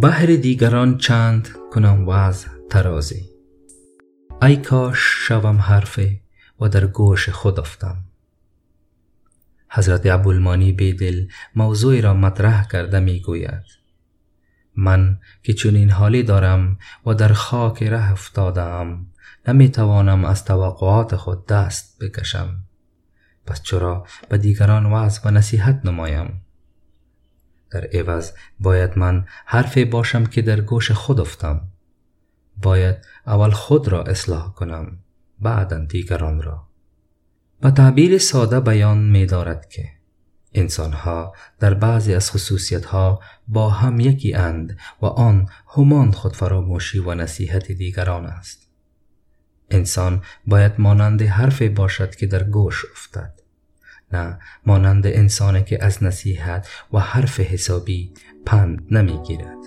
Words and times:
بهر 0.00 0.26
دیگران 0.26 0.98
چند 0.98 1.48
کنم 1.72 2.08
وعظ 2.08 2.44
ترازی. 2.70 3.30
ای 4.42 4.56
کاش 4.56 4.98
شوم 4.98 5.56
حرفه 5.56 6.20
و 6.60 6.68
در 6.68 6.86
گوش 6.86 7.28
خود 7.28 7.60
افتم. 7.60 7.96
حضرت 9.70 10.06
ابوالمانی 10.06 10.72
بیدل 10.72 11.26
موضوعی 11.54 12.00
را 12.00 12.14
مطرح 12.14 12.68
کرده 12.68 13.00
می 13.00 13.20
گوید. 13.20 13.62
من 14.76 15.18
که 15.42 15.52
چنین 15.52 15.90
حالی 15.90 16.22
دارم 16.22 16.78
و 17.06 17.14
در 17.14 17.32
خاک 17.32 17.82
ره 17.82 18.12
افتادم 18.12 19.06
نمی 19.48 19.68
توانم 19.68 20.24
از 20.24 20.44
توقعات 20.44 21.16
خود 21.16 21.46
دست 21.46 21.98
بکشم. 22.00 22.64
پس 23.46 23.62
چرا 23.62 24.06
به 24.28 24.38
دیگران 24.38 24.86
وعظ 24.86 25.18
و 25.24 25.30
نصیحت 25.30 25.80
نمایم؟ 25.84 26.40
در 27.70 27.88
عوض 27.92 28.32
باید 28.60 28.98
من 28.98 29.24
حرفی 29.46 29.84
باشم 29.84 30.26
که 30.26 30.42
در 30.42 30.60
گوش 30.60 30.90
خود 30.90 31.20
افتم. 31.20 31.68
باید 32.62 32.96
اول 33.26 33.50
خود 33.50 33.88
را 33.88 34.02
اصلاح 34.02 34.54
کنم 34.54 34.98
بعدا 35.40 35.84
دیگران 35.84 36.42
را. 36.42 36.68
به 37.60 37.70
تعبیر 37.70 38.18
ساده 38.18 38.60
بیان 38.60 38.98
می 38.98 39.26
دارد 39.26 39.68
که 39.68 39.88
انسانها 40.54 41.34
در 41.58 41.74
بعضی 41.74 42.14
از 42.14 42.30
خصوصیتها 42.30 43.20
با 43.48 43.70
هم 43.70 44.00
یکی 44.00 44.34
اند 44.34 44.78
و 45.02 45.06
آن 45.06 45.48
همان 45.76 46.12
خود 46.12 46.36
فراموشی 46.36 46.98
و 46.98 47.14
نصیحت 47.14 47.72
دیگران 47.72 48.26
است. 48.26 48.68
انسان 49.70 50.22
باید 50.46 50.72
مانند 50.78 51.22
حرفی 51.22 51.68
باشد 51.68 52.14
که 52.14 52.26
در 52.26 52.44
گوش 52.44 52.84
افتد. 52.92 53.43
نه 54.12 54.38
مانند 54.66 55.06
انسانی 55.06 55.64
که 55.64 55.84
از 55.84 56.02
نصیحت 56.02 56.68
و 56.92 56.98
حرف 56.98 57.40
حسابی 57.40 58.12
پند 58.46 58.86
نمی 58.90 59.22
گیرد 59.22 59.63